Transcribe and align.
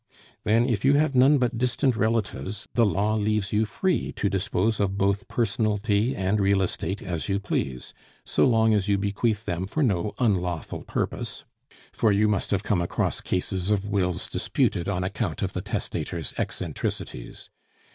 "Then, 0.45 0.67
if 0.67 0.83
you 0.83 0.95
have 0.95 1.13
none 1.13 1.37
but 1.37 1.59
distant 1.59 1.95
relatives, 1.95 2.67
the 2.73 2.87
law 2.87 3.13
leaves 3.13 3.53
you 3.53 3.65
free 3.65 4.11
to 4.13 4.31
dispose 4.31 4.79
of 4.79 4.97
both 4.97 5.27
personalty 5.27 6.15
and 6.15 6.39
real 6.39 6.63
estate 6.63 7.03
as 7.03 7.29
you 7.29 7.39
please, 7.39 7.93
so 8.25 8.47
long 8.47 8.73
as 8.73 8.87
you 8.87 8.97
bequeath 8.97 9.45
them 9.45 9.67
for 9.67 9.83
no 9.83 10.15
unlawful 10.17 10.81
purpose; 10.85 11.45
for 11.93 12.11
you 12.11 12.27
must 12.27 12.49
have 12.49 12.63
come 12.63 12.81
across 12.81 13.21
cases 13.21 13.69
of 13.69 13.89
wills 13.89 14.25
disputed 14.27 14.89
on 14.89 15.03
account 15.03 15.43
of 15.43 15.53
the 15.53 15.61
testator's 15.61 16.33
eccentricities. 16.39 17.51